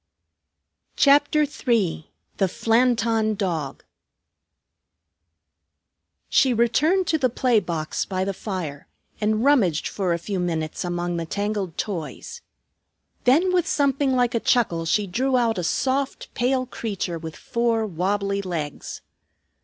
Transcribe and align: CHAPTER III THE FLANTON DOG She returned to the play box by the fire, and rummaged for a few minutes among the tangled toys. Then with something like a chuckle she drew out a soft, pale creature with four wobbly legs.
CHAPTER 0.95 1.41
III 1.43 2.11
THE 2.37 2.47
FLANTON 2.47 3.35
DOG 3.35 3.83
She 6.27 6.55
returned 6.55 7.05
to 7.05 7.19
the 7.19 7.29
play 7.29 7.59
box 7.59 8.03
by 8.05 8.23
the 8.25 8.33
fire, 8.33 8.87
and 9.21 9.43
rummaged 9.43 9.87
for 9.87 10.11
a 10.11 10.17
few 10.17 10.39
minutes 10.39 10.83
among 10.83 11.17
the 11.17 11.27
tangled 11.27 11.77
toys. 11.77 12.41
Then 13.25 13.53
with 13.53 13.67
something 13.67 14.15
like 14.15 14.33
a 14.33 14.39
chuckle 14.39 14.85
she 14.85 15.05
drew 15.05 15.37
out 15.37 15.59
a 15.59 15.63
soft, 15.63 16.33
pale 16.33 16.65
creature 16.65 17.19
with 17.19 17.35
four 17.35 17.85
wobbly 17.85 18.41
legs. 18.41 19.01